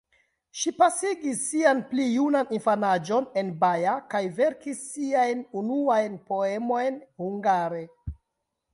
[0.59, 7.89] Ŝi pasigis sian pli junan infanaĝon en Baja kaj verkis siajn unuajn poemojn hungare.